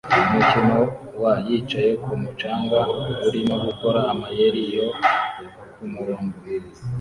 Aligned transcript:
Umukino 0.25 0.77
wa 1.21 1.33
yicaye 1.47 1.91
kumu 2.03 2.29
canga 2.39 2.79
urimo 3.27 3.55
gukora 3.65 3.99
amayeri 4.13 4.61
yo 4.75 4.87
kumurongo 5.75 6.37